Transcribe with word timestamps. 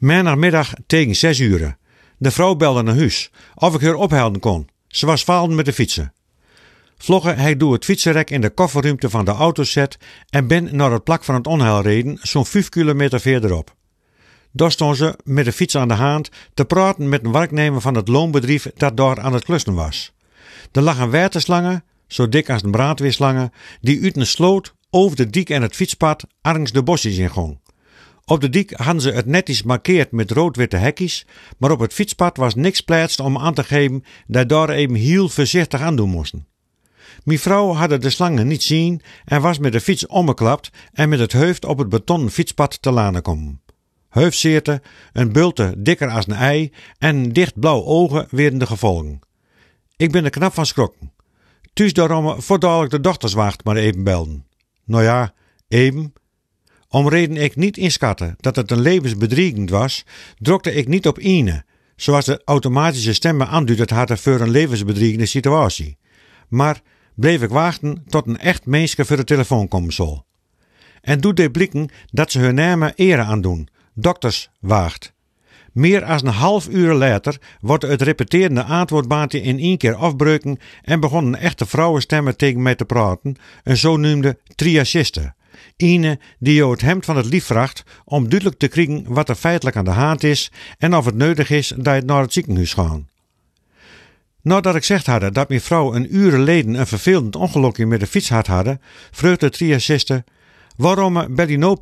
Maandagmiddag 0.00 0.72
tegen 0.86 1.16
zes 1.16 1.38
uur. 1.38 1.76
De 2.18 2.30
vrouw 2.30 2.54
belde 2.54 2.82
naar 2.82 2.96
huis 2.96 3.30
of 3.54 3.74
ik 3.74 3.80
haar 3.80 3.94
ophelden 3.94 4.40
kon. 4.40 4.68
Ze 4.88 5.06
was 5.06 5.22
falen 5.22 5.54
met 5.54 5.64
de 5.64 5.72
fietsen. 5.72 6.12
Vlogge 6.98 7.30
hij 7.30 7.56
door 7.56 7.72
het 7.72 7.84
fietsenrek 7.84 8.30
in 8.30 8.40
de 8.40 8.50
kofferruimte 8.50 9.10
van 9.10 9.24
de 9.24 9.30
auto 9.30 9.62
zet 9.62 9.96
en 10.30 10.46
ben 10.46 10.76
naar 10.76 10.92
het 10.92 11.04
plak 11.04 11.24
van 11.24 11.34
het 11.34 11.46
onheil 11.46 11.80
reden, 11.80 12.18
zo'n 12.22 12.46
5 12.46 12.68
kilometer 12.68 13.20
verderop. 13.20 13.74
Daar 14.52 14.70
stond 14.70 14.96
ze 14.96 15.18
met 15.24 15.44
de 15.44 15.52
fiets 15.52 15.76
aan 15.76 15.88
de 15.88 15.94
hand 15.94 16.30
te 16.54 16.64
praten 16.64 17.08
met 17.08 17.24
een 17.24 17.32
werknemer 17.32 17.80
van 17.80 17.94
het 17.94 18.08
loonbedrijf 18.08 18.70
dat 18.76 18.96
daar 18.96 19.20
aan 19.20 19.32
het 19.32 19.44
klussen 19.44 19.74
was. 19.74 20.12
Er 20.72 20.82
lagen 20.82 21.10
waterslangen, 21.10 21.84
zo 22.06 22.28
dik 22.28 22.50
als 22.50 22.62
een 22.62 22.70
brandweerslangen, 22.70 23.52
die 23.80 24.02
uit 24.02 24.16
een 24.16 24.26
sloot 24.26 24.74
over 24.90 25.16
de 25.16 25.30
dik 25.30 25.50
en 25.50 25.62
het 25.62 25.74
fietspad 25.74 26.24
argens 26.40 26.72
de 26.72 26.82
bosjes 26.82 27.16
in 27.16 27.28
gong. 27.28 27.59
Op 28.24 28.40
de 28.40 28.48
dik 28.48 28.70
hadden 28.70 29.02
ze 29.02 29.10
het 29.10 29.26
netjes 29.26 29.62
markeerd 29.62 30.12
met 30.12 30.30
rood-witte 30.30 30.76
hekjes, 30.76 31.26
maar 31.58 31.70
op 31.70 31.80
het 31.80 31.92
fietspad 31.92 32.36
was 32.36 32.54
niks 32.54 32.80
plaatst 32.80 33.20
om 33.20 33.38
aan 33.38 33.54
te 33.54 33.64
geven 33.64 34.04
dat 34.26 34.48
daar 34.48 34.68
even 34.68 34.94
heel 34.94 35.28
voorzichtig 35.28 35.80
aan 35.80 35.96
doen 35.96 36.10
moesten. 36.10 36.46
Mijn 37.24 37.38
vrouw 37.38 37.72
had 37.72 38.02
de 38.02 38.10
slangen 38.10 38.46
niet 38.46 38.62
zien 38.62 39.02
en 39.24 39.40
was 39.40 39.58
met 39.58 39.72
de 39.72 39.80
fiets 39.80 40.06
omgeklapt 40.06 40.70
en 40.92 41.08
met 41.08 41.18
het 41.18 41.32
hoofd 41.32 41.64
op 41.64 41.78
het 41.78 41.88
betonnen 41.88 42.30
fietspad 42.30 42.82
te 42.82 42.90
lanen 42.90 43.22
komen. 43.22 43.60
Hoofdzeerte, 44.08 44.82
een 45.12 45.32
bulte 45.32 45.74
dikker 45.78 46.10
als 46.10 46.26
een 46.26 46.34
ei 46.34 46.72
en 46.98 47.32
dicht 47.32 47.60
blauw 47.60 47.84
ogen 47.84 48.26
werden 48.30 48.58
de 48.58 48.66
gevolgen. 48.66 49.18
Ik 49.96 50.12
ben 50.12 50.24
er 50.24 50.30
knap 50.30 50.54
van 50.54 50.66
schrokken. 50.66 51.12
Thuis 51.72 51.92
daarom 51.92 52.42
voor 52.42 52.58
de 52.88 53.00
dochterswacht 53.00 53.64
maar 53.64 53.76
even 53.76 54.04
belden. 54.04 54.46
Nou 54.84 55.02
ja, 55.02 55.34
even. 55.68 56.12
Om 56.92 57.08
reden 57.08 57.36
ik 57.36 57.56
niet 57.56 57.76
inschatten 57.76 58.34
dat 58.40 58.56
het 58.56 58.70
een 58.70 58.80
levensbedreigend 58.80 59.70
was, 59.70 60.04
drukte 60.38 60.72
ik 60.72 60.88
niet 60.88 61.06
op 61.06 61.18
ine, 61.18 61.64
zoals 61.96 62.24
de 62.24 62.42
automatische 62.44 63.12
stemmen 63.12 63.48
aanduidt 63.48 63.90
hadden 63.90 64.18
voor 64.18 64.40
een 64.40 64.50
levensbedreigende 64.50 65.26
situatie. 65.26 65.98
Maar 66.48 66.80
bleef 67.14 67.42
ik 67.42 67.50
wachten 67.50 68.04
tot 68.06 68.26
een 68.26 68.38
echt 68.38 68.66
mensje 68.66 69.04
voor 69.04 69.16
de 69.16 69.24
telefoon 69.24 69.68
komen 69.68 69.92
zal. 69.92 70.26
En 71.00 71.20
doet 71.20 71.36
de 71.36 71.50
blikken 71.50 71.88
dat 72.10 72.30
ze 72.30 72.38
hun 72.38 72.54
namen 72.54 72.92
ere 72.94 73.22
aandoen, 73.22 73.68
dokters 73.94 74.50
waagt. 74.60 75.12
Meer 75.72 76.04
als 76.04 76.22
een 76.22 76.28
half 76.28 76.68
uur 76.68 76.94
later 76.94 77.38
wordt 77.60 77.86
het 77.86 78.02
repeterende 78.02 78.62
antwoordbaantje 78.62 79.42
in 79.42 79.58
één 79.58 79.78
keer 79.78 79.94
afbreuken 79.94 80.58
en 80.82 81.00
begonnen 81.00 81.40
echte 81.40 81.66
vrouwenstemmen 81.66 82.36
tegen 82.36 82.62
mij 82.62 82.74
te 82.74 82.84
praten, 82.84 83.36
een 83.62 83.76
zogenoemde 83.76 84.38
triagiste. 84.54 85.34
Ine 85.76 86.18
die 86.38 86.54
jou 86.54 86.70
het 86.70 86.80
hemd 86.80 87.04
van 87.04 87.16
het 87.16 87.26
lief 87.26 87.44
vraagt 87.44 87.82
om 88.04 88.28
duidelijk 88.28 88.58
te 88.58 88.68
krijgen 88.68 89.04
wat 89.08 89.28
er 89.28 89.34
feitelijk 89.34 89.76
aan 89.76 89.84
de 89.84 89.90
hand 89.90 90.22
is 90.22 90.52
en 90.78 90.96
of 90.96 91.04
het 91.04 91.14
nodig 91.14 91.50
is 91.50 91.72
dat 91.76 91.94
je 91.94 92.02
naar 92.02 92.22
het 92.22 92.32
ziekenhuis 92.32 92.72
gaat. 92.72 93.00
Nadat 94.42 94.74
ik 94.74 94.84
zegt 94.84 95.06
hadden 95.06 95.32
dat 95.32 95.48
mijn 95.48 95.60
vrouw 95.60 95.94
een 95.94 96.16
uur 96.16 96.30
geleden 96.30 96.74
een 96.74 96.86
vervelend 96.86 97.36
ongelukje 97.36 97.86
met 97.86 98.00
de 98.00 98.06
fiets 98.06 98.28
had 98.28 98.46
hadden, 98.46 98.80
vreugde 99.10 99.46
de 99.46 99.56
triagiste, 99.56 100.24
waarom 100.76 101.34
bel 101.34 101.48
je 101.48 101.58
nou? 101.58 101.76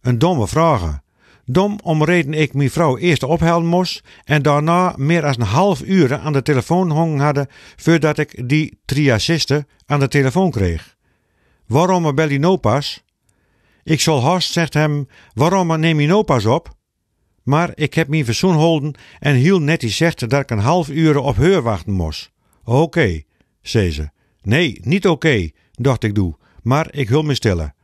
Een 0.00 0.18
domme 0.18 0.48
vraag. 0.48 1.02
Dom 1.46 1.78
om 1.82 2.04
reden 2.04 2.34
ik 2.34 2.54
mijn 2.54 2.70
vrouw 2.70 2.98
eerst 2.98 3.22
ophelden 3.22 3.68
moest 3.68 4.02
en 4.24 4.42
daarna 4.42 4.94
meer 4.96 5.20
dan 5.20 5.34
een 5.38 5.46
half 5.46 5.82
uur 5.82 6.18
aan 6.18 6.32
de 6.32 6.42
telefoon 6.42 6.90
hongen 6.90 7.20
hadden 7.20 7.48
voordat 7.76 8.18
ik 8.18 8.48
die 8.48 8.80
triagiste 8.84 9.66
aan 9.86 10.00
de 10.00 10.08
telefoon 10.08 10.50
kreeg. 10.50 10.93
Waarom 11.66 12.14
nou 12.14 12.56
pas? 12.56 13.04
Ik 13.82 14.00
zal 14.00 14.22
haast, 14.22 14.52
zegt 14.52 14.74
hem, 14.74 15.08
waarom 15.34 15.80
neem 15.80 16.00
je 16.00 16.06
nou 16.06 16.24
pas 16.24 16.46
op? 16.46 16.74
Maar 17.42 17.72
ik 17.74 17.94
heb 17.94 18.08
mijn 18.08 18.24
verzoen 18.24 18.54
holden 18.54 18.94
en 19.18 19.34
heel 19.34 19.60
netjes 19.60 19.96
zegt 19.96 20.30
dat 20.30 20.40
ik 20.40 20.50
een 20.50 20.58
half 20.58 20.88
uur 20.88 21.18
op 21.18 21.36
haar 21.36 21.62
wachten 21.62 21.92
moest. 21.92 22.32
Oké, 22.64 23.22
zei 23.62 23.90
ze. 23.90 24.10
Nee, 24.42 24.78
niet 24.82 25.06
oké, 25.06 25.50
dacht 25.72 26.04
ik 26.04 26.14
doe, 26.14 26.36
maar 26.62 26.94
ik 26.94 27.08
wil 27.08 27.22
me 27.22 27.34
stellen. 27.34 27.74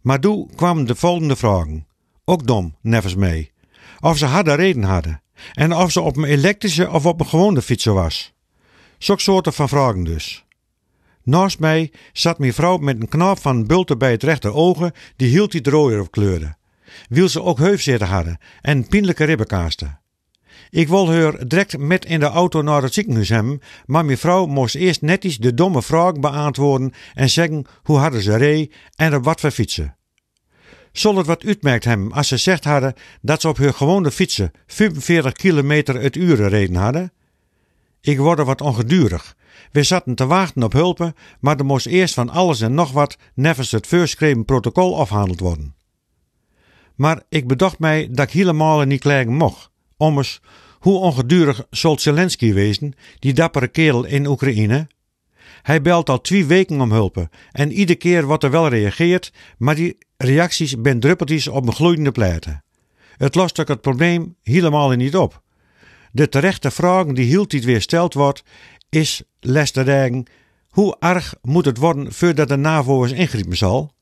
Maar 0.00 0.20
toen 0.20 0.50
kwamen 0.56 0.86
de 0.86 0.94
volgende 0.94 1.36
vragen. 1.36 1.86
Ook 2.24 2.46
dom, 2.46 2.76
nevens 2.82 3.14
mee. 3.14 3.52
Of 4.00 4.18
ze 4.18 4.26
harde 4.26 4.54
reden 4.54 4.82
hadden. 4.82 5.22
En 5.52 5.74
of 5.74 5.92
ze 5.92 6.00
op 6.00 6.16
een 6.16 6.24
elektrische 6.24 6.90
of 6.90 7.06
op 7.06 7.20
een 7.20 7.26
gewone 7.26 7.62
fietser 7.62 7.94
was. 7.94 8.32
Zulke 8.98 9.22
soorten 9.22 9.52
van 9.52 9.68
vragen 9.68 10.04
dus. 10.04 10.44
Naast 11.22 11.58
mij 11.58 11.92
zat 12.12 12.38
mijn 12.38 12.52
vrouw 12.52 12.76
met 12.76 13.00
een 13.00 13.08
knap 13.08 13.38
van 13.38 13.66
bulten 13.66 13.98
bij 13.98 14.10
het 14.10 14.22
rechter 14.22 14.54
ogen, 14.54 14.92
die 15.16 15.28
hield 15.28 15.52
die 15.52 15.70
rooier 15.70 16.00
op 16.00 16.10
kleurde. 16.10 16.54
Wil 17.08 17.28
ze 17.28 17.42
ook 17.42 17.58
heufzitten 17.58 18.08
hadden 18.08 18.38
en 18.60 18.88
pijnlijke 18.88 19.24
ribbenkaasten. 19.24 20.00
Ik 20.70 20.88
wil 20.88 21.12
haar 21.12 21.48
direct 21.48 21.78
met 21.78 22.04
in 22.04 22.20
de 22.20 22.26
auto 22.26 22.62
naar 22.62 22.82
het 22.82 22.94
ziekenhuis 22.94 23.28
hebben, 23.28 23.60
maar 23.86 24.04
mijn 24.04 24.18
vrouw 24.18 24.46
moest 24.46 24.74
eerst 24.74 25.02
netjes 25.02 25.38
de 25.38 25.54
domme 25.54 25.82
vraag 25.82 26.12
beantwoorden 26.12 26.92
en 27.14 27.30
zeggen 27.30 27.64
hoe 27.82 27.98
hadden 27.98 28.22
ze 28.22 28.36
ree 28.36 28.72
en 28.94 29.14
op 29.14 29.24
wat 29.24 29.40
voor 29.40 29.50
fietsen. 29.50 29.96
Zal 30.92 31.16
het 31.16 31.26
wat 31.26 31.44
uitmerkt 31.44 31.84
hem 31.84 32.12
als 32.12 32.28
ze 32.28 32.36
zegt 32.36 32.64
hadden 32.64 32.94
dat 33.22 33.40
ze 33.40 33.48
op 33.48 33.56
hun 33.56 33.74
gewone 33.74 34.10
fietsen 34.10 34.50
45 34.66 35.32
kilometer 35.32 36.00
het 36.00 36.16
uur 36.16 36.48
reden 36.48 36.76
hadden? 36.76 37.12
Ik 38.00 38.18
word 38.18 38.44
wat 38.44 38.60
ongedurig. 38.60 39.36
We 39.72 39.82
zaten 39.82 40.14
te 40.14 40.26
wachten 40.26 40.62
op 40.62 40.72
hulpen, 40.72 41.14
maar 41.40 41.56
er 41.58 41.64
moest 41.64 41.86
eerst 41.86 42.14
van 42.14 42.30
alles 42.30 42.60
en 42.60 42.74
nog 42.74 42.92
wat 42.92 43.16
nevens 43.34 43.70
het 43.70 43.86
voorschreven 43.86 44.44
protocol 44.44 44.98
afhandeld 44.98 45.40
worden. 45.40 45.74
Maar 46.94 47.22
ik 47.28 47.46
bedacht 47.46 47.78
mij 47.78 48.08
dat 48.10 48.26
ik 48.26 48.32
helemaal 48.32 48.82
niet 48.82 49.00
klagen 49.00 49.34
mocht. 49.34 49.70
Ommers, 49.96 50.40
hoe 50.78 50.98
ongedurig 50.98 51.66
zal 51.70 51.98
Zelensky 51.98 52.52
wezen, 52.52 52.94
die 53.18 53.32
dappere 53.32 53.68
kerel 53.68 54.04
in 54.04 54.26
Oekraïne? 54.26 54.88
Hij 55.62 55.82
belt 55.82 56.08
al 56.08 56.20
twee 56.20 56.44
weken 56.46 56.80
om 56.80 56.92
hulp 56.92 57.28
en 57.52 57.72
iedere 57.72 57.98
keer 57.98 58.24
wordt 58.24 58.44
er 58.44 58.50
wel 58.50 58.68
reageerd, 58.68 59.32
maar 59.58 59.74
die 59.74 59.98
reacties 60.16 60.80
ben 60.80 61.00
druppeltjes 61.00 61.48
op 61.48 61.66
een 61.66 61.72
gloeiende 61.72 62.12
pleiten. 62.12 62.64
Het 63.16 63.34
lost 63.34 63.60
ook 63.60 63.68
het 63.68 63.80
probleem 63.80 64.36
helemaal 64.42 64.90
niet 64.90 65.16
op. 65.16 65.42
De 66.12 66.28
terechte 66.28 66.70
vraag 66.70 67.06
die 67.06 67.26
heel 67.26 67.46
tijd 67.46 67.64
weer 67.64 67.80
stelt 67.80 68.14
wordt, 68.14 68.42
is 68.88 69.22
les 69.40 69.72
hoe 70.68 70.96
erg 70.98 71.34
moet 71.42 71.64
het 71.64 71.78
worden 71.78 72.12
voordat 72.12 72.48
de 72.48 72.56
NAVO 72.56 73.02
eens 73.02 73.12
ingrijpen 73.12 73.56
zal? 73.56 73.92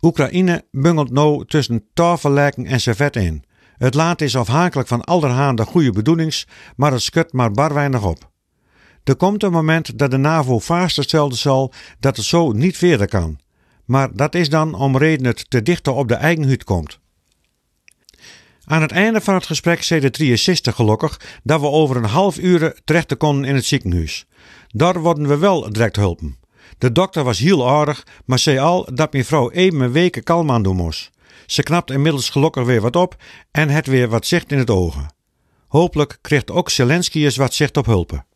Oekraïne 0.00 0.64
bungelt 0.70 1.10
nou 1.10 1.46
tussen 1.46 1.84
tafellijken 1.94 2.66
en 2.66 2.80
servet 2.80 3.16
in. 3.16 3.44
Het 3.76 3.94
laat 3.94 4.20
is 4.20 4.36
afhankelijk 4.36 4.88
van 4.88 5.04
allerhande 5.04 5.64
goede 5.64 5.92
bedoelings, 5.92 6.46
maar 6.76 6.92
het 6.92 7.02
schudt 7.02 7.32
maar 7.32 7.50
bar 7.50 7.74
weinig 7.74 8.04
op. 8.04 8.30
Er 9.04 9.16
komt 9.16 9.42
een 9.42 9.52
moment 9.52 9.98
dat 9.98 10.10
de 10.10 10.16
NAVO 10.16 10.58
vaststellen 10.58 11.36
zal 11.36 11.72
dat 12.00 12.16
het 12.16 12.24
zo 12.24 12.52
niet 12.52 12.76
verder 12.76 13.08
kan. 13.08 13.38
Maar 13.84 14.16
dat 14.16 14.34
is 14.34 14.48
dan 14.48 14.74
om 14.74 14.96
reden 14.96 15.26
het 15.26 15.50
te 15.50 15.62
dichter 15.62 15.92
op 15.92 16.08
de 16.08 16.14
eigen 16.14 16.44
hut 16.44 16.64
komt. 16.64 17.00
Aan 18.64 18.82
het 18.82 18.92
einde 18.92 19.20
van 19.20 19.34
het 19.34 19.46
gesprek 19.46 19.82
zei 19.82 20.00
de 20.00 20.10
63 20.10 20.74
gelukkig 20.74 21.20
dat 21.42 21.60
we 21.60 21.66
over 21.66 21.96
een 21.96 22.04
half 22.04 22.38
uur 22.38 22.80
terecht 22.84 23.16
konden 23.16 23.44
in 23.44 23.54
het 23.54 23.64
ziekenhuis. 23.64 24.26
Daar 24.68 25.00
worden 25.00 25.28
we 25.28 25.36
wel 25.36 25.72
direct 25.72 25.96
hulpen. 25.96 26.38
De 26.78 26.92
dokter 26.92 27.24
was 27.24 27.38
heel 27.38 27.68
aardig, 27.68 28.06
maar 28.24 28.38
zei 28.38 28.58
al 28.58 28.88
dat 28.94 29.12
mijn 29.12 29.24
vrouw 29.24 29.50
even 29.50 29.80
een 29.80 29.92
weken 29.92 30.22
kalm 30.22 30.50
aan 30.50 30.62
doen 30.62 30.76
moest. 30.76 31.10
Ze 31.46 31.62
knapt 31.62 31.90
inmiddels 31.90 32.30
gelukkig 32.30 32.64
weer 32.64 32.80
wat 32.80 32.96
op 32.96 33.16
en 33.50 33.68
het 33.68 33.86
weer 33.86 34.08
wat 34.08 34.26
zicht 34.26 34.52
in 34.52 34.58
het 34.58 34.70
ogen. 34.70 35.14
Hopelijk 35.68 36.18
kreeg 36.20 36.46
ook 36.46 36.70
Zelensky 36.70 37.24
eens 37.24 37.36
wat 37.36 37.54
zicht 37.54 37.76
op 37.76 37.86
hulpen. 37.86 38.26